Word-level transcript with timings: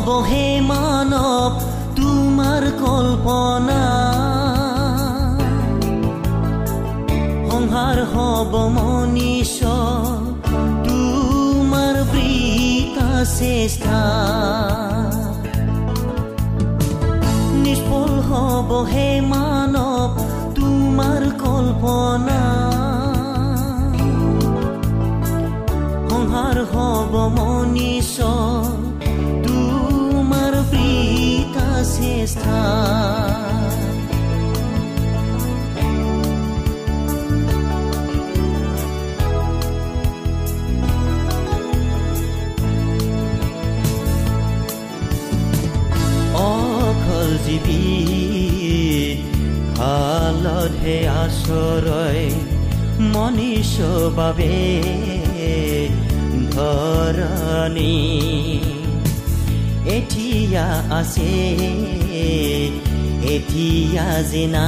হব 0.00 0.10
হে 0.28 0.46
মানৱ 0.68 1.54
তোমাৰ 1.96 2.62
কল্পনা। 2.82 3.82
সংহাৰ 7.48 7.98
হব 8.12 8.52
মনীষ 8.76 9.56
তোমাৰ 10.86 11.94
বৃতা 12.12 13.10
চেষ্টা 13.38 14.00
নিষ্ফল 17.64 18.12
হব 18.30 18.70
হে 18.92 19.08
মানৱ 19.32 19.89
বাবে 54.30 54.56
ধৰণী 56.54 57.96
এতিয়া 59.96 60.66
আছে 60.98 61.32
এতিয়া 63.34 64.08
জিনা। 64.30 64.66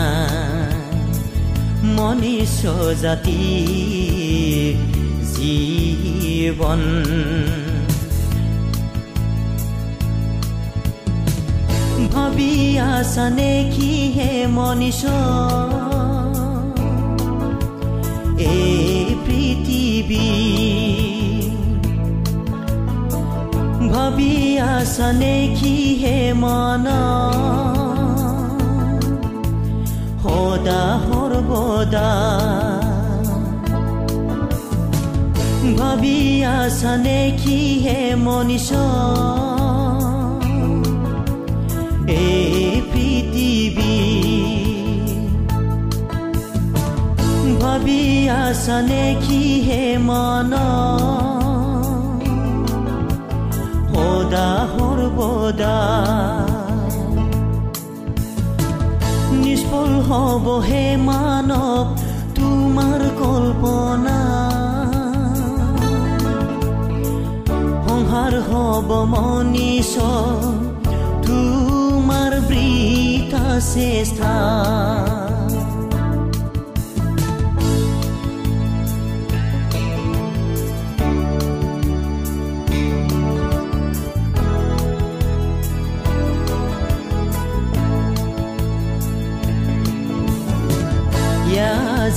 মনীষ 1.97 2.59
জাতি 3.03 3.45
জীৱন। 5.33 6.83
ভাবি 12.13 12.53
আছানে 12.91 13.53
কি 13.75 13.93
হে 14.15 14.33
মনীষ 14.57 15.03
এই 18.53 18.92
পৃথিৱী 20.13 21.43
ভাবি 23.93 24.35
আছানে 24.71 25.35
কি 25.59 25.77
হে 26.01 26.17
মন 26.35 26.87
সদা 30.23 30.85
সৰ্বদা 31.05 32.11
ভাবি 35.79 36.19
আছানে 36.57 37.21
কি 37.43 37.59
হে 37.85 37.99
মনীষ 38.25 38.69
এই 42.17 42.62
আছানে 48.43 49.05
কি 49.25 49.43
হে 49.61 49.99
মন? 49.99 50.53
সদা 53.93 54.51
সৰ্বদা 54.73 55.79
নিষ্ফল 59.43 59.93
হব 60.09 60.47
হে 60.69 60.85
মানৱ 61.09 61.87
তোমাৰ 62.37 63.01
কল্পনা। 63.21 64.19
সংহাৰ 67.87 68.35
হব 68.51 68.89
মনীষ 69.13 69.93
তোমাৰ 71.27 72.33
বৃতা 72.49 73.47
চেষ্টা 73.75 74.35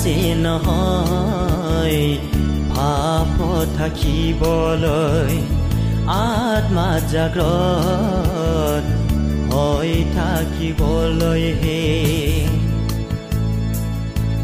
যে 0.05 0.35
নহয় 0.35 1.99
ভাপ 2.69 3.37
থাকিবলৈ 3.77 5.35
আত্মা 6.07 6.99
জাগ্ৰত 7.11 8.85
হৈ 9.51 9.91
থাকিবলৈ 10.15 11.43
হে। 11.61 11.81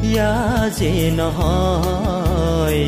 ইয়া 0.04 0.36
যে 0.78 1.12
নহয় 1.14 2.82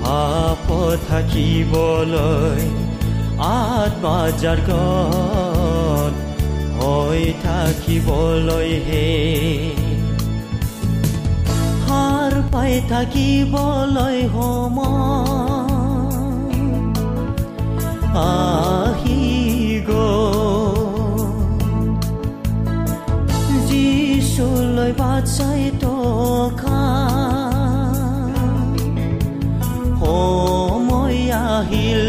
ভাপ 0.00 0.66
থাকিবলৈ 1.08 2.62
আত্মা 3.38 4.30
জাগ্ৰত 4.40 6.14
হৈ 6.78 7.22
থাকিবলৈ 7.42 8.70
হে। 8.86 9.08
সাৰ 9.74 9.83
পাই 12.54 12.74
থাকিবলৈ 12.90 14.18
সম 14.34 14.76
আহি 18.24 19.22
যিচুলৈ 23.68 24.92
বাট 25.00 25.22
চাই 25.36 25.62
টকা 25.82 26.82
সময় 30.00 31.18
আহিল। 31.52 32.04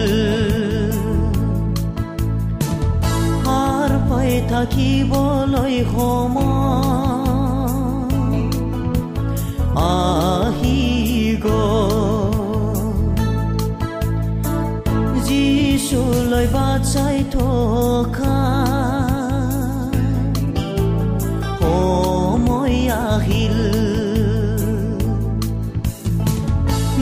সাৰ 3.43 3.91
পাই 4.09 4.31
থাকিবলৈ 4.51 5.75
সময় 5.93 6.54
বা 16.53 16.69
চাই 16.93 17.17
থকা 17.35 18.39
সময় 21.59 22.77
আহিল 23.05 23.59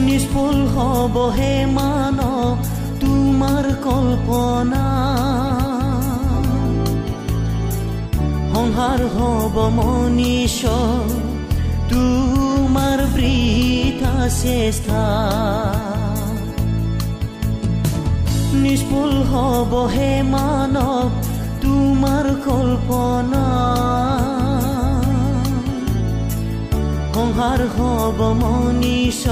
নিষ্ফল 0.06 0.58
তোমাৰ 3.02 3.64
কল্পনা। 3.86 4.86
সংসাৰ 8.52 9.00
হ'ব 9.14 9.56
মনীষ 9.76 10.58
তোমাৰ 11.90 12.98
বৃথা 13.14 14.16
চেষ্টা 14.42 15.04
নিষ্ফুল 18.64 19.12
হ'বহে 19.30 20.12
মানৱ 20.32 21.08
তোমাৰ 21.62 22.26
কল্পনা। 22.46 23.46
সংসাৰ 27.14 27.60
হ'ব 27.76 28.18
মনীষ 28.40 29.22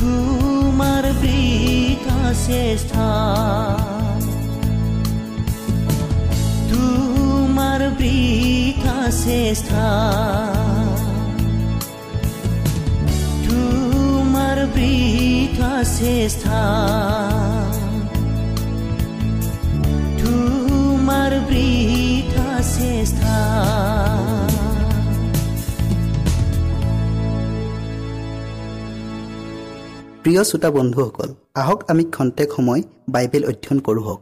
তোমাৰ 0.00 1.04
বৃথা 1.22 2.20
চেষ্টা 2.46 3.08
তোমাৰ 6.70 7.80
বৃথা 8.00 8.98
চেষ্টা 9.24 9.86
তোমাৰ 13.46 14.58
বৃথা 14.76 15.72
চেষ্টা 15.98 16.60
প্ৰিয় 30.24 30.42
শ্ৰোতা 30.48 30.70
বন্ধুসকল 30.76 31.28
আহক 31.60 31.80
আমি 31.90 32.04
খন্তেক 32.16 32.48
সময় 32.56 32.82
বাইবেল 33.14 33.42
অধ্যয়ন 33.50 33.78
কৰোঁ 33.86 34.02
হওক। 34.06 34.20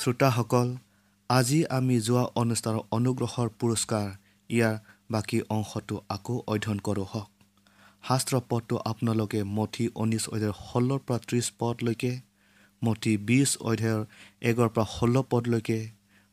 শ্ৰোতাসকল 0.00 0.68
আজি 1.30 1.58
আমি 1.76 1.96
যোৱা 2.06 2.24
অনুষ্ঠানৰ 2.42 2.82
অনুগ্ৰহৰ 2.96 3.48
পুৰস্কাৰ 3.58 4.06
ইয়াৰ 4.50 4.74
বাকী 5.12 5.38
অংশটো 5.56 5.96
আকৌ 6.14 6.34
অধ্যয়ন 6.52 6.78
কৰোঁ 6.86 7.06
হওক। 7.12 7.29
শাস্ত্ৰ 8.04 8.40
পদটো 8.48 8.76
আপোনালোকে 8.90 9.40
মঠি 9.56 9.84
ঊনৈছ 9.94 10.24
অধ্যায়ৰ 10.28 10.56
ষোল্লৰ 10.68 11.00
পৰা 11.06 11.18
ত্ৰিছ 11.18 11.46
পদলৈকে 11.58 12.12
মঠি 12.82 13.12
বিছ 13.28 13.50
অধ্যায়ৰ 13.60 14.02
একৰ 14.42 14.68
পৰা 14.74 14.86
ষোল্ল 14.96 15.16
পদলৈকে 15.30 15.78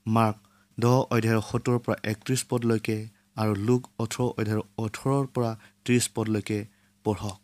মাৰ্ক 0.05 0.37
দহ 0.77 0.95
অধ্যায়ৰ 1.15 1.41
সত্তৰৰ 1.49 1.79
পৰা 1.85 1.95
একত্ৰিছ 2.11 2.41
পদলৈকে 2.49 2.97
আৰু 3.37 3.53
লোক 3.67 3.81
ওঠৰ 3.99 4.27
অধ্যায়ৰ 4.31 4.63
ওঠৰৰ 4.77 5.23
পৰা 5.33 5.51
ত্ৰিছ 5.85 6.03
পদলৈকে 6.15 6.59
পঢ়ক। 7.05 7.39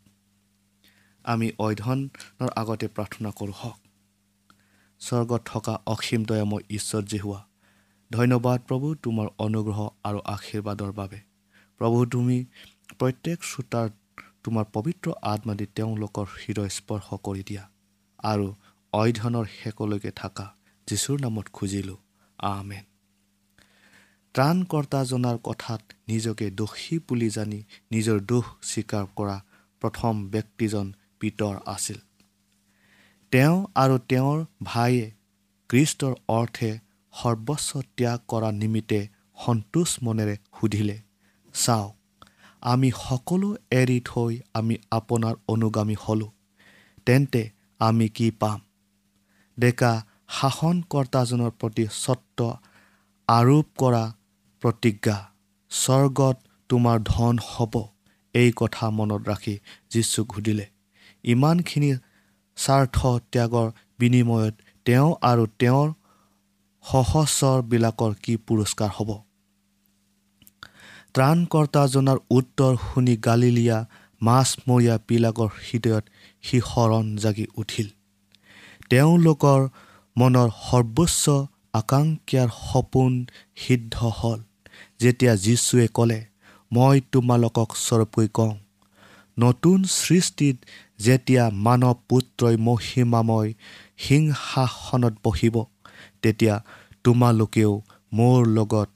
আমি 1.25 1.48
অধ্যয়নৰ 1.66 2.50
আগতে 2.62 2.88
প্ৰাৰ্থনা 2.96 3.30
কৰোঁ 3.40 3.56
হওক। 3.62 3.78
স্বৰ্গত 5.02 5.42
থকা 5.46 5.74
অসীম 5.86 6.22
দয়াময় 6.30 6.64
ঈশ্বৰ 6.70 7.04
হোৱা 7.24 7.42
ধন্যবাদ 8.12 8.60
প্ৰভু 8.68 8.88
তোমাৰ 9.04 9.28
অনুগ্ৰহ 9.38 9.80
আৰু 10.04 10.20
আশীৰ্বাদৰ 10.36 10.92
বাবে। 11.00 11.20
প্ৰভু 11.81 11.98
তুমি 12.06 12.38
প্ৰত্যেক 13.00 13.38
শ্ৰোতাৰ 13.44 13.88
তোমাৰ 14.44 14.66
পবিত্ৰ 14.74 15.12
আত্মা 15.22 15.54
দি 15.56 15.66
তেওঁলোকৰ 15.75 16.25
হৃদয় 16.42 16.69
স্পৰ্শ 16.69 17.07
কৰি 17.24 17.44
দিয়া 17.44 17.63
আৰু 18.24 18.48
অধ্যয়নৰ 18.94 19.45
শেষলৈকে 19.60 20.12
থকা 20.12 20.45
যীশুৰ 20.88 21.18
নামত 21.22 21.48
খুজিলোঁ। 21.54 22.00
আমেন। 22.40 22.84
ত্ৰাণকৰ্তাজনাৰ 24.36 25.38
কথাত 25.44 25.81
নিজকে 26.07 26.50
দোষী 26.51 26.95
বুলি 27.00 27.30
জানি 27.30 27.60
নিজৰ 27.92 28.19
দোষ 28.22 28.45
স্বীকাৰ 28.62 29.06
কৰা 29.16 29.38
প্ৰথম 29.81 30.13
ব্যক্তিজন 30.30 30.94
পিতৰ 31.19 31.56
আছিল। 31.66 32.00
তেওঁ 33.31 33.57
আৰু 33.75 33.96
তেওঁৰ 34.10 34.39
ভাইয়ে 34.63 35.12
কৃষ্টৰ 35.69 36.13
অৰ্থে 36.28 36.72
সৰ্বস্ব 37.13 37.81
ত্যাগ 37.98 38.19
কৰা 38.28 38.50
নিমিত্তে 38.51 39.00
সন্তোষ 39.46 39.89
মনেৰে 40.04 40.36
সুধিলে 40.60 40.98
চাওক 41.54 41.94
আমি 42.63 42.89
সকলো 42.92 43.50
এৰি 43.71 44.00
থৈ 44.06 44.33
আমি 44.54 44.75
আপোনাৰ 44.92 45.36
অনুগামী 45.48 45.95
হ'লোঁ। 46.04 46.31
তেন্তে 47.06 47.42
আমি 47.80 48.07
কি 48.10 48.27
পাম? 48.42 48.60
ডেকা 49.57 49.92
শাসনকৰ্তাজনৰ 50.38 51.51
প্ৰতি 51.60 51.86
স্বত্ব 52.04 52.39
আৰোপ 53.27 53.65
কৰা 53.77 54.04
প্ৰতিজ্ঞা 54.63 55.18
স্বৰ্গত 55.71 56.38
তোমাৰ 56.69 56.98
ধন 57.06 57.36
হ'ব 57.50 57.74
এই 58.36 58.50
কথা 58.56 58.86
মনত 58.89 59.21
ৰাখি 59.27 59.56
যীচুক 59.92 60.27
সুধিলে। 60.36 60.65
ইমানখিনি 61.24 61.92
স্বাৰ্থ 62.57 62.98
ত্যাগৰ 63.31 63.68
বিনিময়ত 64.00 64.56
তেওঁ 64.86 65.10
আৰু 65.30 65.44
তেওঁৰ 65.60 65.89
সহচৰবিলাকৰ 66.86 68.12
কি 68.24 68.33
পুৰস্কাৰ 68.48 68.92
হ'ব? 68.98 69.10
ত্ৰাণকৰ্তাজনাৰ 71.15 72.19
উত্তৰ 72.30 72.74
শুনি 72.86 73.15
গালিলীয়া 73.18 73.77
মাছমৰীয়াবিলাকৰ 74.21 75.50
হৃদয়ত 75.65 76.06
শিহৰণ 76.44 77.06
জাগি 77.15 77.45
উঠিল। 77.57 77.88
তেওঁলোকৰ 78.89 79.60
মনৰ 80.15 80.50
সৰ্বোচ্চ 80.68 81.24
আকাংক্ষাৰ 81.74 82.50
সপোন 82.62 83.12
সিদ্ধ 83.56 83.95
হ'ল। 84.19 84.39
যেতিয়া 85.00 85.33
যীশুৱে 85.36 85.88
ক'লে 85.94 86.19
মই 86.71 87.01
তোমালোকক 87.12 87.69
স্বৰূপকৈ 87.75 88.27
কওঁ 88.33 88.54
নতুন 89.38 89.83
সৃষ্টিত 89.83 90.57
যেতিয়া 91.00 91.44
মানৱ 91.65 91.95
পুত্ৰই 92.10 92.56
মহিমাময় 92.57 93.50
সিংহাসনত 93.98 95.13
বহিব 95.24 95.55
তেতিয়া 96.22 96.55
তোমালোকেও 97.03 97.72
মোৰ 98.13 98.39
লগত 98.48 98.89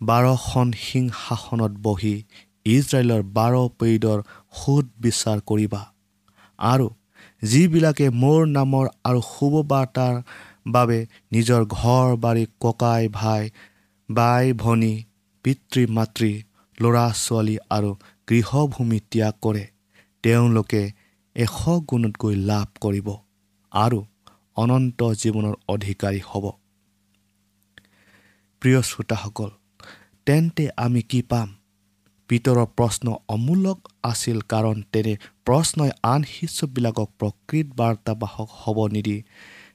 বাৰখন 0.00 0.68
সিংহাসনত 0.82 1.72
বহি 1.82 2.14
ইজৰাইলৰ 2.66 3.22
বাৰ 3.36 3.54
পেইডৰ 3.80 4.18
সোধ 4.52 4.86
বিচাৰ 5.00 5.38
কৰিবা। 5.40 5.82
আৰু 6.58 6.86
যিবিলাকে 7.42 8.06
মোৰ 8.22 8.40
নামৰ 8.46 8.86
আৰু 9.04 9.20
শুভবাৰ্তাৰ 9.28 10.14
বাবে 10.68 10.98
নিজৰ 11.32 11.62
ঘৰ 11.76 12.08
বাৰী 12.16 12.44
ককাই 12.60 13.08
ভাই 13.12 13.42
বাই 14.08 14.52
ভনী 14.52 14.94
পিতৃ 15.44 15.82
মাতৃ 15.96 16.32
ল'ৰা 16.78 17.04
ছোৱালী 17.24 17.56
আৰু 17.70 17.90
গৃহভূমি 18.28 18.98
ত্যাগ 19.10 19.34
কৰে। 19.42 19.64
তেওঁলোকে 20.24 20.82
এশ 21.36 21.56
গুণতকৈ 21.88 22.34
লাভ 22.50 22.68
কৰিব 22.80 23.08
আৰু 23.72 23.98
অনন্ত 24.56 25.00
জীৱনৰ 25.22 25.54
অধিকাৰী 25.68 26.20
হ'ব। 26.26 26.44
প্ৰিয় 28.62 28.80
শ্ৰোতাসকল 28.82 29.50
তেন্তে 30.26 30.64
আমি 30.76 31.02
কি 31.02 31.20
পাম? 31.22 31.48
পিতৰৰ 32.30 32.66
প্ৰশ্ন 32.76 33.06
অমূলক 33.28 33.78
আছিল 34.02 34.38
কাৰণ 34.52 34.82
তেনে 34.92 35.14
প্ৰশ্নই 35.44 35.90
আন 36.02 36.20
শিষ্যবিলাকক 36.22 37.08
প্ৰকৃত 37.18 37.66
বাৰ্তাবাহক 37.76 38.50
হ'ব 38.60 38.78
নিদি। 38.86 39.16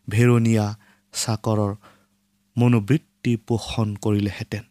ভেৰনীয়া 0.09 0.65
চাকৰৰ 1.13 1.71
মনোবৃত্তি 2.55 3.33
পোষণ 3.47 3.87
কৰিলেহেঁতেন। 3.95 4.63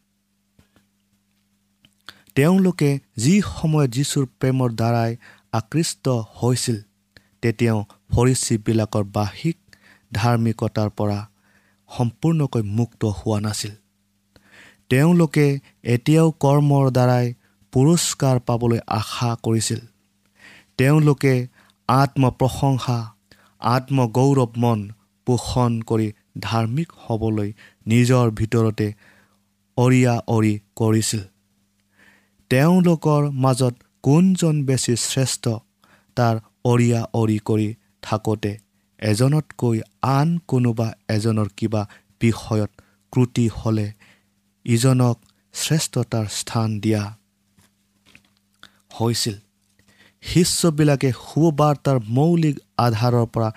তেওঁলোকে 2.34 2.90
যি 3.16 3.34
সময়ত 3.40 3.90
যীশুৰ 3.90 4.24
প্ৰেমৰ 4.40 4.70
দ্বাৰাই 4.80 5.10
আকৃষ্ট 5.52 6.04
হৈছিল 6.38 6.78
তেতিয়াও 7.42 7.80
ফৰিচীবিলাকৰ 8.12 9.04
বাহিক 9.04 9.56
ধাৰ্মিকতাৰ 10.12 10.90
পৰা 10.98 11.20
সম্পূৰ্ণকৈ 11.88 12.62
মুক্ত 12.78 13.02
হোৱা 13.18 13.38
নাছিল। 13.40 13.72
তেওঁলোকে 14.90 15.46
এতিয়াও 15.94 16.28
কৰ্মৰ 16.44 16.84
দ্বাৰাই 16.96 17.26
পুৰস্কাৰ 17.72 18.36
পাবলৈ 18.48 18.80
আশা 18.98 19.30
কৰিছিল। 19.44 19.80
তেওঁলোকে 20.78 21.34
আত্মপ্ৰশংসা 21.88 22.98
আত্মগৌৰৱ 23.74 24.52
মন 24.56 24.80
পোষণ 25.26 25.72
কৰি 25.82 26.08
ধাৰ্মিক 26.40 26.88
হ'বলৈ 27.04 27.50
নিজৰ 27.86 28.26
ভিতৰতে 28.40 28.88
অৰিয়া 29.76 30.14
অৰি 30.28 30.54
কৰিছিল। 30.76 31.22
তেওঁলোকৰ 32.50 33.22
মাজত 33.44 33.74
কোনজন 34.04 34.56
বেছি 34.64 34.94
শ্ৰেষ্ঠ 35.02 35.44
তাৰ 36.16 36.34
অৰিয়া 36.64 37.00
অৰি 37.20 37.38
কৰি 37.48 37.68
থাকোঁতে 38.02 38.52
এজনতকৈ 39.02 39.76
আন 40.08 40.28
কোনোবা 40.48 40.88
এজনৰ 41.08 41.48
কিবা 41.56 41.82
বিষয়ত 42.20 42.70
ক্ৰুটি 43.12 43.46
হ'লে 43.56 43.86
ইজনক 44.66 45.16
শ্ৰেষ্ঠতাৰ 45.54 46.26
স্থান 46.30 46.68
দিয়া 46.80 47.02
হৈছিল। 49.00 49.36
শিষ্যবিলাকে 50.22 51.10
সুবাৰ্তাৰ 51.24 51.98
মৌলিক 52.08 52.56
আধাৰৰ 52.78 53.26
পৰা 53.26 53.48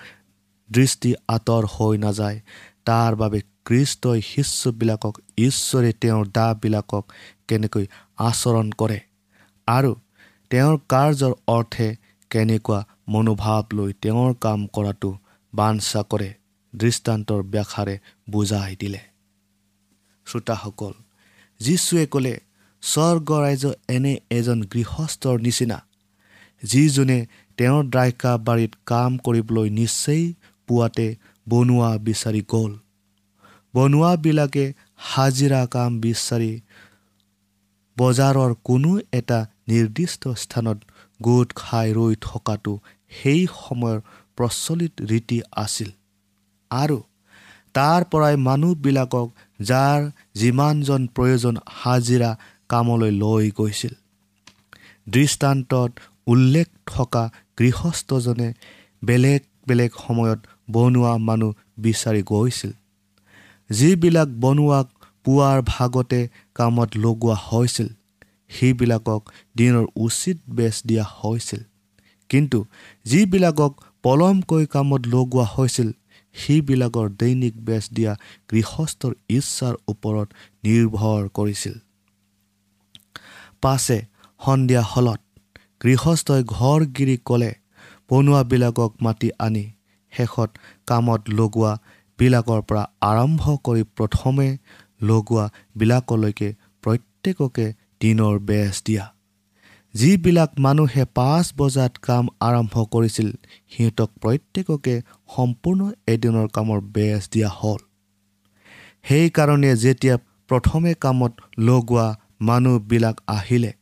দৃষ্টি 0.70 1.10
আঁতৰ 1.28 1.64
হৈ 1.74 1.94
নাযায়। 1.98 2.38
তাৰ 2.84 3.16
বাবে 3.16 3.40
কৃষ্টই 3.64 4.20
শিষ্যবিলাকক 4.22 5.14
ঈশ্বৰে 5.38 5.90
তেওঁৰ 6.02 6.26
দাবিলাকক 6.28 7.04
কেনেকৈ 7.48 7.84
আচৰণ 8.18 8.68
কৰে 8.80 9.00
আৰু 9.68 9.92
তেওঁৰ 10.50 10.76
কাৰ্যৰ 10.88 11.34
অৰ্থে 11.46 11.88
কেনেকুৱা 12.30 12.80
মনোভাৱ 13.08 13.64
লৈ 13.74 13.92
তেওঁৰ 14.02 14.32
কাম 14.40 14.60
কৰাটো 14.66 15.10
বাঞ্ছা 15.52 16.02
কৰে 16.10 16.30
দৃষ্টান্তৰ 16.74 17.40
ব্যাখ্যাৰে 17.52 17.96
বুজাই 18.30 18.76
দিলে। 18.80 19.00
শ্ৰোতাসকল 20.28 20.94
যীশুৱে 21.60 22.04
ক'লে 22.12 22.34
স্বৰ্গ 22.82 23.28
ৰাজ্য 23.44 23.70
এনে 23.88 24.14
এজন 24.30 24.58
গৃহস্থৰ 24.72 25.36
নিচিনা 25.46 25.78
যিজনে 26.62 27.18
তেওঁৰ 27.58 27.84
দ্ৰাক্ষা 27.92 28.32
বাৰীত 28.46 28.72
কাম 28.86 29.10
কৰিবলৈ 29.24 29.68
নিশ্চয় 29.80 30.22
পুৱাতে 30.68 31.06
বনোৱা 31.46 31.90
বিচাৰি 32.06 32.42
গ'ল। 32.52 32.72
বনোৱাবিলাকে 33.74 34.64
হাজিৰা 35.10 35.62
কাম 35.74 35.90
বিচাৰি 36.00 36.52
বজাৰৰ 37.96 38.52
কোনো 38.64 38.90
এটা 39.12 39.38
নিৰ্দিষ্ট 39.68 40.22
স্থানত 40.42 40.78
গোট 41.20 41.48
খাই 41.56 41.88
ৰৈ 41.92 42.14
থকাটো 42.20 42.74
সেই 43.12 43.42
সময়ৰ 43.58 43.98
প্ৰচলিত 44.36 44.92
ৰীতি 45.10 45.38
আছিল। 45.64 45.90
আৰু 46.70 46.98
তাৰ 47.78 48.04
পৰাই 48.04 48.36
মানুহবিলাকক 48.36 49.28
যাৰ 49.60 50.10
যিমানজন 50.34 51.06
প্ৰয়োজন 51.06 51.54
হাজিৰা 51.72 52.30
কামলৈ 52.68 53.10
লৈ 53.10 53.50
গৈছিল। 53.50 53.94
দৃষ্টান্তত 55.08 55.90
উল্লেখ 56.26 56.68
থকা 56.86 57.30
গৃহস্থজনে 57.58 58.52
বেলেগ 59.04 59.40
বেলেগ 59.68 59.90
সময়ত 60.06 60.38
বনোৱা 60.70 61.16
মানুহ 61.18 61.52
বিচাৰি 61.78 62.22
গৈছিল। 62.22 62.72
যিবিলাক 63.70 64.28
বনোৱাক 64.28 64.86
পুৱাৰ 65.24 65.62
ভাগতে 65.66 66.28
কামত 66.54 66.90
লগোৱা 66.96 67.36
হৈছিল 67.48 67.88
সেইবিলাকক 68.48 69.22
দিনৰ 69.56 69.86
উচিত 69.96 70.36
বেচ 70.48 70.82
দিয়া 70.84 71.04
হৈছিল। 71.18 71.60
কিন্তু 72.28 72.64
যিবিলাকক 73.04 73.72
পলমকৈ 74.02 74.66
কামত 74.66 75.02
লগোৱা 75.06 75.44
হৈছিল 75.44 75.88
সেইবিলাকৰ 76.34 77.06
দৈনিক 77.20 77.54
বেচ 77.64 77.84
দিয়া 77.92 78.12
গৃহস্থৰ 78.50 79.12
ইচ্ছাৰ 79.28 79.74
ওপৰত 79.88 80.28
নিৰ্ভৰ 80.64 81.22
কৰিছিল। 81.34 81.76
পাছে 83.62 83.98
সন্ধিয়া 84.40 84.82
হলত 84.82 85.20
গৃহস্থই 85.82 86.42
ঘৰ 86.48 86.80
গিৰি 86.96 87.16
ক'লে 87.24 87.52
বনোৱাবিলাকক 88.10 88.92
মাতি 89.00 89.28
আনি 89.38 89.64
শেষত 90.12 90.50
কামত 90.86 91.22
লগোৱাবিলাকৰ 91.38 92.60
পৰা 92.68 92.82
আৰম্ভ 93.02 93.42
কৰি 93.64 93.82
প্ৰথমে 93.96 94.48
লগোৱাবিলাকলৈকে 95.02 96.48
প্ৰত্যেককে 96.84 97.66
দিনৰ 98.00 98.34
বেচ 98.48 98.74
দিয়া। 98.86 99.04
যিবিলাক 99.98 100.50
মানুহে 100.58 101.04
পাঁচ 101.14 101.46
বজাত 101.56 101.92
কাম 102.02 102.24
আৰম্ভ 102.40 102.74
কৰিছিল 102.94 103.28
সিহঁতক 103.72 104.10
প্ৰত্যেককে 104.22 104.94
সম্পূৰ্ণ 105.36 105.80
এদিনৰ 106.06 106.48
কামৰ 106.56 106.78
বেচ 106.94 107.22
দিয়া 107.32 107.50
হ'ল। 107.58 107.80
সেইকাৰণে 109.04 109.70
যেতিয়া 109.76 110.16
প্ৰথমে 110.50 110.92
কামত 111.00 111.32
লগোৱা 111.58 112.06
মানুহবিলাক 112.40 113.16
আহিলে 113.28 113.72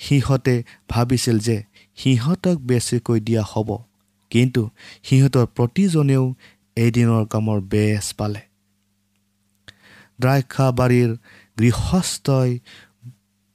সিহঁতে 0.00 0.54
ভাবিছিল 0.88 1.36
যে 1.38 1.56
সিহঁতক 1.98 2.56
বেছিকৈ 2.68 3.18
দিয়া 3.20 3.42
হ'ব। 3.42 3.70
কিন্তু 4.30 4.62
সিহঁতৰ 5.02 5.46
প্ৰতিজনেও 5.56 6.24
এদিনৰ 6.76 7.24
কামৰ 7.26 7.58
বেচ 7.72 8.06
পালে। 8.18 8.42
দ্ৰাক্ষাবাৰীৰ 10.20 11.10
গৃহস্থই 11.58 12.50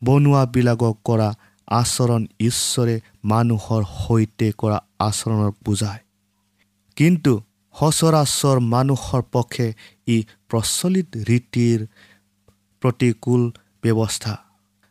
বনোৱাবিলাকক 0.02 0.96
কৰা 1.04 1.30
আচৰণ 1.68 2.28
ঈশ্বৰে 2.40 2.96
মানুহৰ 3.24 3.84
সৈতে 3.84 4.52
কৰা 4.58 4.80
আচৰণৰ 5.00 5.52
বুজায় 5.66 6.00
কিন্তু 6.98 7.42
সচৰাচৰ 7.76 8.60
মানুহৰ 8.60 9.22
পক্ষে 9.32 9.74
ই 10.08 10.24
প্ৰচলিত 10.50 11.08
ৰীতিৰ 11.18 11.88
প্ৰতিকূল 12.82 13.52
ব্যৱস্থা। 13.84 14.38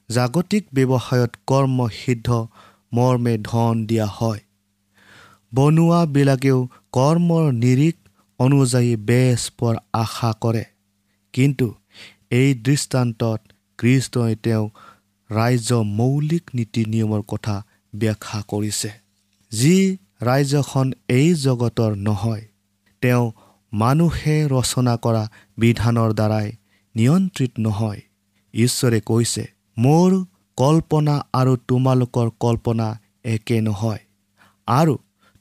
জাগতিক 0.08 0.64
ব্যৱসায়ত 0.74 1.32
কৰ্ম 1.46 1.88
সিদ্ধ 1.88 2.28
মৰ্মে 2.92 3.38
ধন 3.38 3.86
দিয়া 3.86 4.06
হয়। 4.06 4.40
বনোৱাবিলাকেও 5.54 6.68
কৰ্মৰ 6.92 7.52
নিৰিখ 7.52 7.96
অনুযায়ী 8.38 8.96
বেচ 8.96 9.50
পোৱাৰ 9.58 9.76
আশা 9.92 10.32
কৰে। 10.40 10.64
কিন্তু 11.32 11.74
এই 12.30 12.54
দৃষ্টান্তত 12.54 13.40
কৃষ্ণই 13.78 14.34
তেওঁ 14.36 14.70
ৰাজ্য 15.30 15.70
মৌলিক 15.98 16.44
নীতি 16.54 16.82
নিয়মৰ 16.84 17.22
কথা 17.28 17.56
ব্যাখ্যা 17.92 18.38
কৰিছে। 18.48 18.90
যি 19.52 19.76
ৰাজ্যখন 20.22 20.86
এই 21.08 21.28
জগতৰ 21.34 21.92
নহয় 21.96 22.44
তেওঁ 23.02 23.24
মানুহে 23.72 24.36
ৰচনা 24.48 24.94
কৰা 24.96 25.24
বিধানৰ 25.58 26.10
দ্বাৰাই 26.12 26.48
নিয়ন্ত্ৰিত 26.94 27.52
নহয়। 27.58 28.00
ঈশ্বৰে 28.54 29.00
কৈছে 29.00 29.44
মোৰ 29.76 30.10
কল্পনা 30.58 31.14
আৰু 31.32 31.52
তোমালোকৰ 31.68 32.28
কল্পনা 32.40 32.88
একে 33.24 33.58
নহয় 33.60 34.02
আৰু 34.68 34.94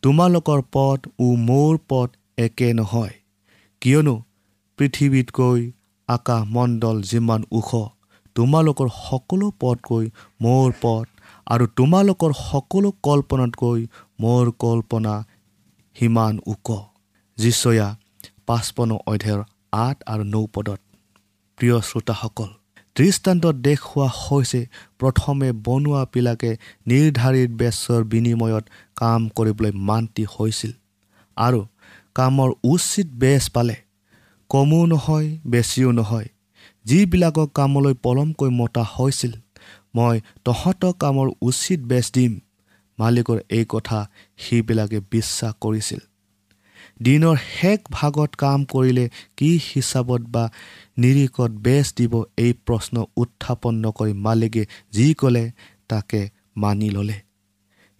তোমালোকৰ 0.03 0.59
পথ 0.73 0.99
ও 1.19 1.25
মোৰ 1.47 1.73
পথ 1.89 2.09
একে 2.37 2.69
নহয়। 2.73 3.13
কিয়নো 3.81 4.15
পৃথিৱীতকৈ 4.79 5.61
আকাশমণ্ডল 6.09 6.97
যিমান 7.01 7.41
ওখ 7.51 7.69
তোমালোকৰ 8.35 8.87
সকলো 9.01 9.47
পথকৈ 9.59 10.05
মোৰ 10.41 10.73
পথ 10.81 11.05
আৰু 11.47 11.65
তোমালোকৰ 11.77 12.31
সকলো 12.41 12.89
কল্পনাতকৈ 13.03 13.81
মোৰ 14.19 14.45
কল্পনা 14.59 15.13
সিমান 15.95 16.33
ওখ। 16.47 16.67
যিচয়া 17.37 17.87
পাঁচপন্ন 18.47 18.91
অধ্যায়ৰ 19.07 19.41
আঠ 19.79 19.97
আৰু 20.11 20.23
নৌ 20.33 20.43
পদত 20.53 20.79
প্ৰিয় 21.57 21.77
শ্ৰোতাসকল 21.81 22.49
দৃষ্টান্তত 22.95 23.55
দেখুওৱা 23.67 24.07
হৈছে 24.19 24.61
প্ৰথমে 24.99 25.49
বনোৱাবিলাকে 25.65 26.51
নিৰ্ধাৰিত 26.87 27.49
বেচৰ 27.61 28.01
বিনিময়ত 28.11 28.65
কাম 28.95 29.21
কৰিবলৈ 29.37 29.71
মান্তি 29.89 30.23
হৈছিল 30.33 30.71
আৰু 31.37 31.59
কামৰ 32.15 32.49
উচিত 32.73 33.07
বেচ 33.21 33.43
পালে। 33.49 33.75
কমো 34.49 34.79
নহয় 34.85 35.27
বেছিও 35.47 35.91
নহয়। 35.91 36.27
যিবিলাকক 36.85 37.49
কামলৈ 37.53 37.93
পলমকৈ 38.03 38.49
মতা 38.59 38.83
হৈছিল 38.95 39.33
মই 39.95 40.15
তহঁতক 40.45 40.95
কামৰ 40.99 41.27
উচিত 41.41 41.79
বেচ 41.91 42.07
দিম। 42.15 42.33
মালিকৰ 42.99 43.39
এই 43.49 43.65
কথা 43.69 43.99
সেইবিলাকে 44.37 44.99
বিশ্বাস 45.11 45.53
কৰিছিল। 45.61 46.01
দিনৰ 47.03 47.37
শেষ 47.51 47.79
ভাগত 47.91 48.31
কাম 48.35 48.59
কৰিলে 48.65 49.05
কি 49.37 49.49
হিচাপত 49.69 50.21
বা 50.33 50.43
নিৰিখত 50.97 51.51
বেচ 51.65 51.87
দিব 51.97 52.13
এই 52.37 52.51
প্ৰশ্ন 52.65 52.95
উত্থাপন 53.17 53.73
নকৰি 53.85 54.13
মালিকে 54.25 54.63
যি 54.91 55.07
ক'লে 55.13 55.45
তাকে 55.89 56.21
মানি 56.57 56.89
ল'লে। 56.89 57.17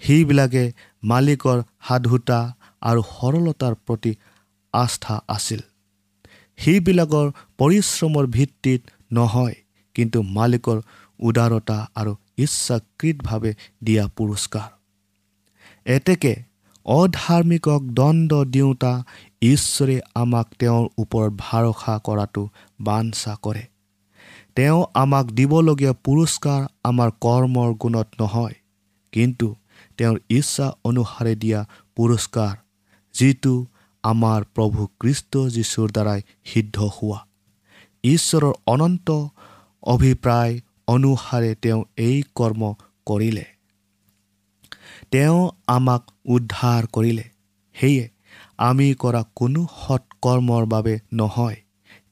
সেইবিলাকে 0.02 0.64
মালিকৰ 1.04 1.58
সাধুতা 1.88 2.40
আৰু 2.82 3.02
সৰলতাৰ 3.12 3.74
প্ৰতি 3.86 4.12
আস্থা 4.74 5.16
আছিল। 5.28 5.62
সেইবিলাকৰ 6.60 7.28
পৰিশ্ৰমৰ 7.58 8.26
ভিত্তিত 8.28 8.82
নহয় 9.12 9.56
কিন্তু 9.96 10.20
মালিকৰ 10.38 10.78
উদাৰতা 11.20 11.78
আৰু 11.96 12.14
ইচ্ছাকৃতভাৱে 12.38 13.52
দিয়া 13.84 14.06
পুৰস্কাৰ। 14.18 14.70
এতেকে 15.86 16.34
অধাৰ্মিকক 16.86 17.82
দণ্ড 17.94 18.32
দিওঁতা 18.54 18.94
ঈশ্বৰে 19.42 19.98
আমাক 20.16 20.48
তেওঁৰ 20.60 20.86
ওপৰত 20.98 21.32
ভৰসা 21.44 21.94
কৰাটো 22.06 22.44
বাঞ্ছা 22.82 23.34
কৰে। 23.42 23.64
তেওঁ 24.56 24.80
আমাক 24.94 25.26
দিবলগীয়া 25.38 25.94
পুৰস্কাৰ 26.06 26.62
আমাৰ 26.84 27.10
কৰ্মৰ 27.22 27.70
গুণত 27.82 28.08
নহয় 28.22 28.56
কিন্তু 29.14 29.48
তেওঁৰ 29.98 30.18
ইচ্ছা 30.30 30.68
অনুসাৰে 30.84 31.34
দিয়া 31.36 31.60
পুৰস্কাৰ 31.96 32.54
যিটো 33.16 33.56
আমাৰ 34.12 34.42
প্ৰভু 34.56 34.88
কৃষ্ট 35.00 35.34
যীশুৰ 35.56 35.90
দ্বাৰাই 35.92 36.22
সিদ্ধ 36.46 36.78
হোৱা। 36.96 37.20
ঈশ্বৰৰ 38.04 38.54
অনন্ত 38.68 39.10
অভিপ্ৰায় 39.84 40.54
অনুসাৰে 40.88 41.52
তেওঁ 41.62 41.82
এই 41.98 42.18
কৰ্ম 42.36 42.74
কৰিলে। 43.06 43.46
তেওঁ 45.12 45.40
আমাক 45.68 46.04
উদ্ধাৰ 46.26 46.82
কৰিলে। 46.94 47.26
সেয়ে 47.76 48.06
আমি 48.60 48.88
কৰা 49.00 49.22
কোনো 49.36 49.62
সৎকৰ্মৰ 49.80 50.64
বাবে 50.66 50.94
নহয় 51.14 51.58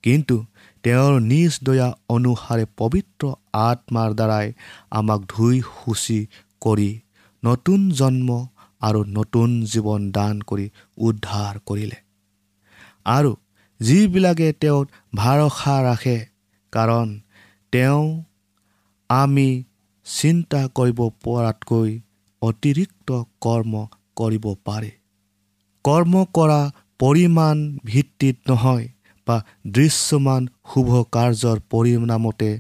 কিন্তু 0.04 0.36
তেওঁৰ 0.84 1.14
নিজ 1.22 1.60
দয়া 1.64 1.90
অনুসাৰে 2.10 2.66
পবিত্ৰ 2.78 3.32
আত্মাৰ 3.60 4.10
দ্বাৰাই 4.14 4.48
আমাক 4.92 5.22
ধুই 5.30 5.62
সূচী 5.76 6.20
কৰি 6.62 6.92
নতুন 7.44 7.80
জন্ম 8.00 8.30
আৰু 8.84 9.00
নতুন 9.18 9.50
জীৱন 9.72 10.02
দান 10.12 10.36
কৰি 10.50 10.66
উদ্ধাৰ 11.08 11.60
কৰিলে। 11.66 12.00
আৰু 13.08 13.32
যিবিলাকে 13.80 14.48
তেওঁত 14.62 14.88
ভৰসা 15.16 15.76
ৰাখে 15.84 16.18
কাৰণ 16.74 17.08
তেওঁ 17.74 18.04
আমি 19.10 19.48
চিন্তা 20.06 20.62
কৰিব 20.78 21.00
পৰাতকৈ 21.24 21.92
অতিৰিক্ত 22.42 23.10
কৰ্ম 23.42 23.74
কৰিব 24.16 24.46
পাৰে। 24.66 24.92
কৰ্ম 25.86 26.24
কৰা 26.34 26.62
পৰিমাণ 27.00 27.62
ভিত্তিত 27.86 28.38
নহয় 28.50 28.88
বা 29.28 29.38
দৃশ্যমান 29.72 30.48
শুভ 30.72 30.90
কাৰ্যৰ 31.12 31.58
পৰিণামতে 31.70 32.52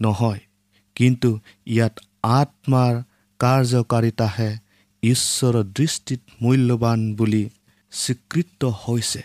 নহয় 0.00 0.40
কিন্তু 0.96 1.30
ইয়াত 1.66 1.94
আত্মাৰ 2.32 2.94
কাৰ্যকাৰিতাহে 3.40 4.50
ঈশ্বৰৰ 5.04 5.64
দৃষ্টিত 5.76 6.20
মূল্যৱান 6.42 7.00
বুলি 7.14 7.42
স্বীকৃত 7.92 8.60
হৈছে। 8.82 9.22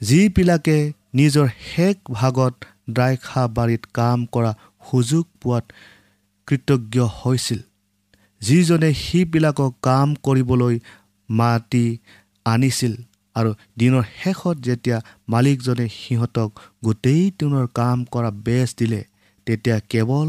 যিবিলাকে 0.00 0.76
নিজৰ 1.14 1.46
শেষ 1.70 1.96
ভাগত 2.12 2.54
দ্ৰাক্ষা 2.94 3.42
বাৰীত 3.56 3.82
কাম 3.94 4.18
কৰা 4.34 4.52
সুযোগ 4.90 5.24
পোৱাত 5.42 5.64
কৃতজ্ঞ 6.48 6.96
হৈছিল। 7.20 7.60
যিজনে 8.42 8.90
সিবিলাকক 8.94 9.72
কাম 9.82 10.08
কৰিবলৈ 10.26 10.74
মাতি 11.28 11.86
আনিছিল 12.46 12.94
আৰু 13.36 13.50
দিনৰ 13.78 14.04
শেষত 14.20 14.56
যেতিয়া 14.66 14.98
মালিকজনে 15.28 15.86
সিহঁতক 15.98 16.50
গোটেই 16.84 17.22
দিনৰ 17.38 17.66
কাম 17.78 17.98
কৰা 18.12 18.30
বেচ 18.46 18.68
দিলে 18.78 19.00
তেতিয়া 19.46 19.78
কেৱল 19.92 20.28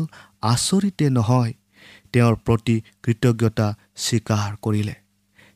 আচৰিতে 0.52 1.06
নহয় 1.10 1.54
তেওঁৰ 2.14 2.36
প্ৰতি 2.46 2.76
কৃতজ্ঞতা 3.04 3.68
স্বীকাৰ 3.98 4.56
কৰিলে। 4.62 4.96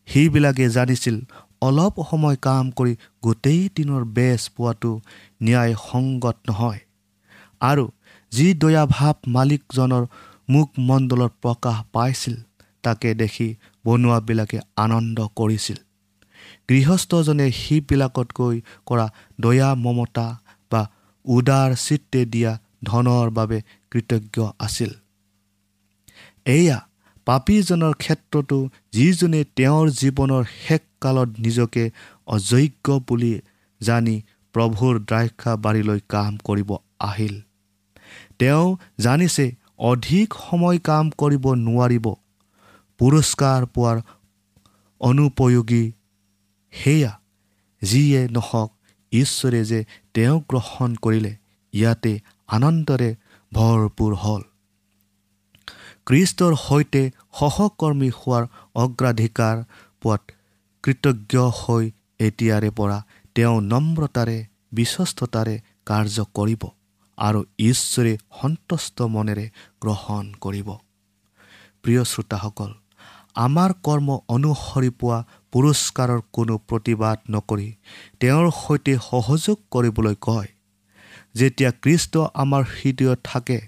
সেইবিলাকে 0.08 0.70
জানিছিল 0.70 1.22
অলপ 1.62 1.94
সময় 2.10 2.36
কাম 2.36 2.72
কৰি 2.72 2.96
গোটেই 3.24 3.70
দিনৰ 3.76 4.04
বেচ 4.04 4.50
পোৱাটো 4.50 5.00
ন্যায়সংগত 5.44 6.38
নহয়। 6.50 6.80
আৰু 7.62 7.86
যি 8.32 8.54
দয়াভাৱ 8.54 9.16
মালিকজনৰ 9.28 10.04
মুখমণ্ডলত 10.50 11.34
প্ৰকাশ 11.42 11.78
পাইছিল 11.94 12.36
তাকে 12.84 13.14
দেখি 13.14 13.56
বনোৱাবিলাকে 13.86 14.60
আনন্দ 14.76 15.28
কৰিছিল। 15.36 15.78
গৃহস্থজনে 16.70 17.52
সেইবিলাকতকৈ 17.52 18.62
কৰা 18.86 19.08
দয়া 19.42 19.76
মমতা 19.76 20.28
বা 20.72 20.82
উদাৰ 21.26 21.76
চিত্তে 21.76 22.26
দিয়া 22.26 22.52
ধনৰ 22.84 23.30
বাবে 23.30 23.62
কৃতজ্ঞ 23.92 24.52
আছিল। 24.60 24.92
এয়া 26.46 26.87
পাপীজনৰ 27.28 27.94
ক্ষেত্ৰতো 27.94 28.58
যিজনে 28.92 29.42
তেওঁৰ 29.56 29.88
জীৱনৰ 30.02 30.44
শেষকালত 30.68 31.30
নিজকে 31.40 31.84
অযোগ্য 32.28 32.88
বুলি 33.08 33.34
জানি 33.82 34.16
প্ৰভুৰ 34.56 34.94
দ্ৰাক্ষা 35.00 35.54
বাৰীলৈ 35.66 36.00
কাম 36.10 36.38
কৰিব 36.48 36.70
আহিল। 37.00 37.36
তেওঁ 38.40 38.68
জানিছে 39.00 39.46
অধিক 39.90 40.28
সময় 40.46 40.80
কাম 40.80 41.06
কৰিব 41.22 41.46
নোৱাৰিব। 41.66 42.08
পুৰস্কাৰ 43.00 43.66
পোৱাৰ 43.76 43.98
অনুপয়োগী 45.02 45.86
সেয়া 46.74 47.14
যিয়ে 47.82 48.22
নহওক 48.28 48.70
ঈশ্বৰে 49.12 49.62
যে 49.66 49.80
তেওঁ 50.14 50.38
গ্ৰহণ 50.50 50.96
কৰিলে 50.96 51.34
ইয়াতে 51.74 52.14
আনন্দৰে 52.48 53.10
ভৰপূৰ 53.52 54.14
হ'ল। 54.16 54.44
কৃষ্টৰ 56.08 56.54
সৈতে 56.60 57.00
সহকৰ্মী 57.40 58.10
হোৱাৰ 58.18 58.44
অগ্ৰাধিকাৰ 58.76 59.64
পোৱাত 60.02 60.36
কৃতজ্ঞ 60.84 61.48
হৈ 61.58 61.90
এতিয়াৰে 62.20 62.70
পৰা 62.78 62.98
তেওঁ 63.36 63.58
নম্ৰতাৰে 63.64 64.38
বিশ্বস্ততাৰে 64.72 65.56
কাৰ্য 65.86 66.26
কৰিব 66.40 66.64
আৰু 67.18 67.44
ঈশ্বৰে 67.66 68.14
সন্তুষ্ট 68.42 69.10
মনেৰে 69.16 69.46
গ্ৰহণ 69.82 70.32
কৰিব। 70.42 70.70
প্ৰিয় 71.84 72.02
শ্ৰোতাসকল 72.04 72.72
আমাৰ 73.46 73.78
কৰ্ম 73.84 74.18
অনুসৰি 74.30 74.92
পোৱা 75.00 75.20
পুৰস্কাৰৰ 75.54 76.22
কোনো 76.32 76.60
প্ৰতিবাদ 76.70 77.18
নকৰি 77.30 77.70
তেওঁৰ 78.20 78.52
সৈতে 78.62 78.94
সহযোগ 79.12 79.58
কৰিবলৈ 79.72 80.16
কয় 80.22 80.50
যেতিয়া 81.36 81.72
কৃষ্ট 81.84 82.28
আমাৰ 82.44 82.64
হৃদয়ত 82.76 83.20
থাকে 83.24 83.60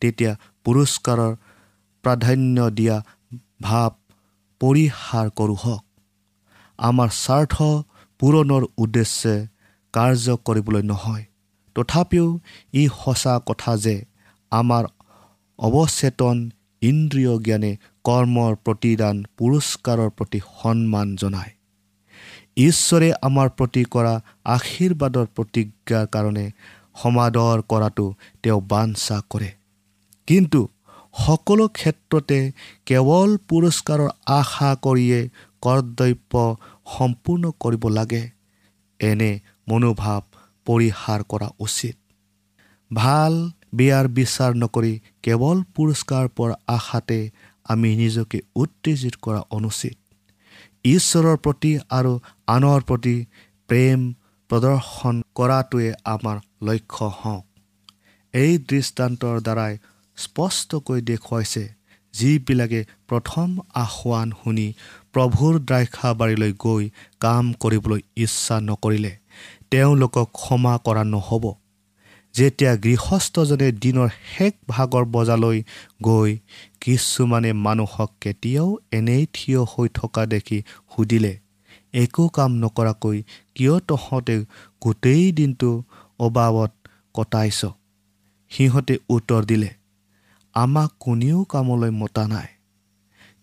তেতিয়া 0.00 0.32
পুৰস্কাৰৰ 0.64 1.32
প্ৰাধান্য 2.02 2.70
দিয়া 2.70 2.96
ভাৱ 3.62 3.90
পৰিহাৰ 4.60 5.26
কৰোঁ 5.30 5.56
হওক। 5.56 5.84
আমাৰ 6.78 7.08
স্বাৰ্থ 7.08 7.54
পূৰণৰ 8.20 8.62
উদ্দেশ্যে 8.76 9.34
কাৰ্য 9.94 10.36
কৰিবলৈ 10.44 10.82
নহয়। 10.82 11.24
তথাপিও 11.76 12.26
ই 12.74 12.82
সঁচা 13.04 13.34
কথা 13.46 13.76
যে 13.76 13.96
আমাৰ 14.52 14.84
অৱচেতন 15.58 16.36
ইন্দ্ৰিয় 16.82 17.38
জ্ঞানে 17.38 17.72
কৰ্মৰ 18.04 18.52
প্ৰতিদান 18.64 19.16
পুৰস্কাৰৰ 19.38 20.10
প্ৰতি 20.10 20.40
সন্মান 20.62 21.16
জনায়। 21.16 21.52
ঈশ্বৰে 22.56 23.08
আমাৰ 23.22 23.48
প্ৰতি 23.48 23.82
কৰা 23.84 24.14
আশীৰ্বাদৰ 24.44 25.26
প্ৰতিজ্ঞাৰ 25.36 26.06
কাৰণে 26.06 26.46
সমাদৰ 27.02 27.62
কৰাটো 27.68 28.06
তেওঁ 28.42 28.60
বাঞ্ছা 28.68 29.16
কৰে। 29.30 29.50
কিন্তু 30.26 30.68
সকলো 31.14 31.64
ক্ষেত্ৰতে 31.68 32.38
কেৱল 32.86 33.30
পুৰস্কাৰৰ 33.48 34.10
আশা 34.32 34.70
কৰিয়ে 34.82 35.20
কৰ্তব্য 35.62 36.32
সম্পূৰ্ণ 36.96 37.44
কৰিব 37.60 37.84
লাগে। 37.88 38.22
এনে 39.00 39.30
মনোভাৱ 39.68 40.22
পৰিহাৰ 40.66 41.20
কৰা 41.28 41.48
উচিত। 41.58 41.96
ভাল 42.90 43.34
বেয়াৰ 43.74 44.06
বিচাৰ 44.08 44.52
নকৰি 44.54 44.92
কেৱল 45.22 45.56
পুৰস্কাৰ 45.74 46.24
পোৱাৰ 46.28 46.52
আশাতে 46.66 47.18
আমি 47.66 47.90
নিজকে 47.96 48.38
উত্তেজিত 48.56 49.14
কৰা 49.22 49.40
অনুচিত। 49.50 49.96
ঈশ্বৰৰ 50.84 51.36
প্ৰতি 51.36 51.72
আৰু 51.90 52.12
আনৰ 52.46 52.80
প্ৰতি 52.82 53.16
প্ৰেম 53.68 54.00
প্ৰদৰ্শন 54.50 55.22
কৰাটোৱে 55.34 55.90
আমাৰ 56.04 56.36
লক্ষ্য 56.62 57.06
হওক। 57.18 57.44
এই 58.34 58.52
দৃষ্টান্তৰ 58.68 59.36
দ্বাৰাই 59.40 59.74
স্পষ্টকৈ 60.20 61.00
দেখুৱাইছে 61.10 61.64
যিবিলাকে 62.14 62.80
প্ৰথম 63.08 63.48
আহ্বান 63.76 64.28
শুনি 64.38 64.66
প্ৰভুৰ 65.14 65.54
দ্ৰাক্ষাবাৰীলৈ 65.68 66.52
গৈ 66.58 66.84
কাম 67.20 67.44
কৰিবলৈ 67.62 68.00
ইচ্ছা 68.16 68.56
নকৰিলে 68.60 69.12
তেওঁলোকক 69.70 70.28
ক্ষমা 70.38 70.74
কৰা 70.86 71.04
নহ'ব। 71.10 71.44
যেতিয়া 72.34 72.72
গৃহস্থজনে 72.84 73.68
দিনৰ 73.82 74.08
শেষ 74.28 74.52
ভাগৰ 74.68 75.04
বজালৈ 75.12 75.58
গৈ 76.02 76.30
কিছুমানে 76.80 77.50
মানুহক 77.66 78.10
কেতিয়াও 78.20 78.68
এনেই 78.92 79.24
থিয় 79.32 79.60
হৈ 79.72 79.88
থকা 79.94 80.22
দেখি 80.26 80.58
সুধিলে 80.90 81.32
একো 81.94 82.24
কাম 82.28 82.50
নকৰাকৈ 82.62 83.18
কিয় 83.54 83.74
তহঁতে 83.88 84.36
গোটেই 84.82 85.24
দিনটো 85.32 85.70
অবাবত 86.18 86.72
কটাইছ? 87.14 87.60
সিহঁতে 88.50 88.94
উত্তৰ 89.08 89.42
দিলে 89.44 89.70
আমাক 90.54 90.90
কোনেও 91.00 91.44
কামলৈ 91.44 91.90
মতা 91.90 92.24
নাই। 92.28 92.48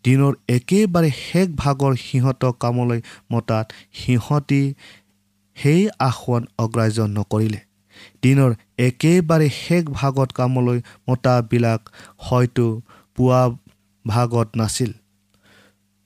দিনৰ 0.03 0.33
একেবাৰে 0.47 1.09
শেষ 1.11 1.47
ভাগৰ 1.55 1.93
সিহঁতক 1.95 2.55
কামলৈ 2.59 3.01
মতাত 3.31 3.65
সিহঁতি 3.93 4.73
সেই 5.57 5.81
আসন 5.99 6.41
অগ্ৰাহ্য 6.57 6.99
নকৰিলে। 7.17 7.61
দিনৰ 8.21 8.51
একেবাৰে 8.77 9.49
শেষ 9.49 9.83
ভাগত 9.91 10.29
কামলৈ 10.31 10.79
মতাবিলাক 11.09 11.81
হয়তো 12.17 12.81
পুৱা 13.15 13.41
ভাগত 14.05 14.47
নাছিল। 14.55 14.91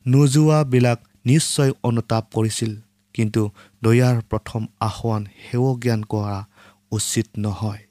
নোযোৱাবিলাক 0.05 0.99
নিশ্চয় 1.25 1.71
অনুতাপ 1.83 2.23
কৰিছিল 2.33 2.71
কিন্তু 3.13 3.41
দয়াৰ 3.83 4.17
প্ৰথম 4.29 4.61
আসন 4.79 5.21
সেৱ 5.43 5.65
জ্ঞান 5.79 6.01
কৰা 6.03 6.37
উচিত 6.91 7.27
নহয়। 7.37 7.81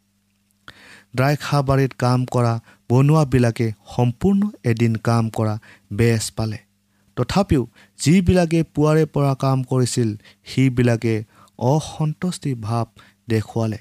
দ্ৰাক্ষাবাৰীত 1.16 1.92
কাম 1.98 2.20
কৰা 2.24 2.54
বনোৱাবিলাকে 2.90 3.66
সম্পূৰ্ণ 3.94 4.40
এদিন 4.70 4.92
কাম 5.04 5.24
কৰা 5.36 5.54
বেচ 5.92 6.24
পালে। 6.36 6.58
তথাপিও 7.16 7.62
যিবিলাকে 7.98 8.60
পুৱাৰে 8.74 9.04
পৰা 9.14 9.32
কাম 9.44 9.58
কৰিছিল 9.70 10.08
সেইবিলাকে 10.46 11.14
অসন্তুষ্টি 11.70 12.52
ভাৱ 12.66 12.86
দেখুৱালে। 13.28 13.78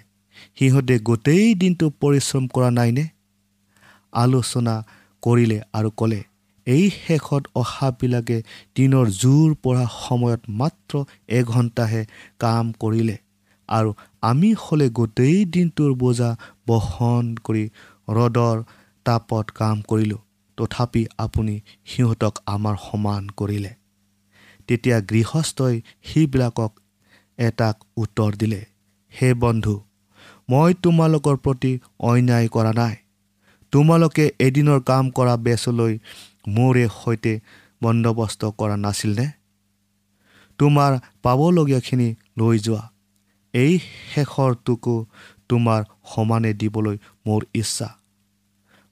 সিহঁতে 0.58 0.95
গোটেই 1.10 1.48
দিনটো 1.62 1.86
পৰিশ্ৰম 2.02 2.43
কৰা 2.56 2.69
নাইনে 2.72 3.06
আলোচনা 4.13 4.76
কৰিলে 5.24 5.58
আৰু 5.74 5.89
ক'লে 5.98 6.19
এই 6.67 6.86
শেষত 6.98 7.43
অহাবিলাকে 7.56 8.38
দিনৰ 8.76 9.06
জোৰ 9.22 9.50
পৰা 9.63 9.84
সময়ত 9.95 10.41
মাত্ৰ 10.60 10.93
এঘণ্টাহে 11.38 12.02
কাম 12.39 12.65
কৰিলে 12.82 13.15
আৰু 13.69 13.89
আমি 14.24 14.50
হ'লে 14.62 14.88
গোটেই 15.00 15.38
দিনটোৰ 15.56 15.91
বোজা 16.02 16.30
বহন 16.67 17.26
কৰি 17.45 17.63
ৰ'দৰ 18.17 18.58
তাপত 19.10 19.45
কাম 19.60 19.86
কৰিলোঁ। 19.89 20.22
তথাপি 20.58 21.02
আপুনি 21.26 21.56
সিহঁতক 21.91 22.39
আমাৰ 22.54 22.76
সমান 22.86 23.30
কৰিলে। 23.39 23.72
তেতিয়া 24.69 24.98
গৃহস্থই 25.12 25.76
সেইবিলাকক 26.08 26.72
এটাক 27.39 27.76
উত্তৰ 27.98 28.32
দিলে 28.41 28.62
হে 29.13 29.30
বন্ধু 29.43 29.76
মই 30.50 30.72
তোমালোকৰ 30.84 31.36
প্ৰতি 31.45 31.72
অন্যায় 32.10 32.48
কৰা 32.56 32.74
নাই। 32.74 32.95
তোমালোকে 33.74 34.26
এদিনৰ 34.48 34.80
কাম 34.89 35.10
কৰা 35.17 35.34
বেচলৈ 35.45 35.93
মোৰে 36.56 36.86
সৈতে 36.95 37.34
বন্দবস্ত 37.82 38.41
কৰা 38.60 38.76
নাছিলনে 38.86 39.28
তোমাৰ 40.60 40.91
পাবলগীয়াখিনি 41.24 42.10
লৈ 42.39 42.56
যোৱা। 42.60 42.84
এই 43.54 43.74
শেষৰটোকো 44.12 44.95
তোমাৰ 45.50 45.82
সমানে 46.12 46.52
দিবলৈ 46.62 46.98
মোৰ 47.26 47.41
ইচ্ছা। 47.54 47.89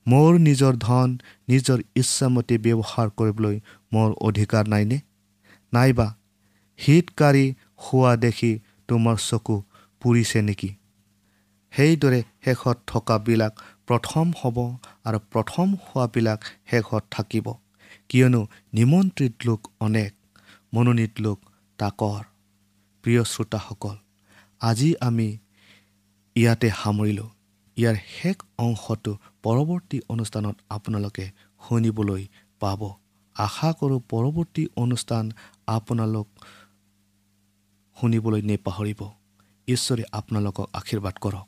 মোৰ 0.08 0.32
নিজৰ 0.40 0.74
ধন 0.78 1.10
নিজৰ 1.50 1.80
ইচ্ছামতে 1.96 2.56
ব্যৱহাৰ 2.58 3.08
কৰিবলৈ 3.20 3.56
মোৰ 3.94 4.10
অধিকাৰ 4.28 4.64
নাইনে? 4.68 4.98
নাইবা 5.74 6.08
হিতকাৰী 6.80 7.46
হোৱা 7.84 8.14
দেখি 8.16 8.52
তোমাৰ 8.90 9.18
চকু 9.30 9.56
পুৰিছে 10.02 10.40
নেকি? 10.42 10.70
সেইদৰে 11.74 12.20
শেষত 12.46 12.78
থকাবিলাক 12.88 13.54
প্ৰথম 13.88 14.26
হ'ব 14.40 14.58
আৰু 15.08 15.20
প্ৰথম 15.34 15.68
হোৱাবিলাক 15.86 16.40
শেষত 16.72 17.04
থাকিব। 17.12 17.48
কিয়নো 18.10 18.42
নিমন্ত্ৰিত 18.74 19.36
লোক 19.48 19.62
অনেক 19.80 20.12
মনোনীত 20.74 21.14
লোক 21.20 21.40
তাকৰ 21.80 22.22
প্ৰিয় 23.04 23.24
শ্ৰোতাসকল 23.24 23.96
আজি 24.62 24.90
আমি 25.08 25.28
ইয়াতে 26.36 26.70
সামৰিলোঁ। 26.82 27.30
ইয়াৰ 27.78 27.98
শেষ 28.18 28.38
অংশটো 28.58 29.12
পৰৱৰ্তী 29.44 29.98
অনুষ্ঠানত 30.10 30.56
আপোনালোকে 30.70 31.26
শুনিবলৈ 31.62 32.24
পাব। 32.62 32.82
আশা 33.36 33.70
কৰোঁ 33.80 34.00
পৰৱৰ্তী 34.12 34.64
অনুষ্ঠান 34.76 35.24
আপোনালোক 35.68 36.28
শুনিবলৈ 37.98 38.42
নেপাহৰিব। 38.52 39.02
ঈশ্বৰে 39.68 40.04
আপোনালোকক 40.12 40.66
আশীৰ্বাদ 40.74 41.16
কৰক। 41.22 41.48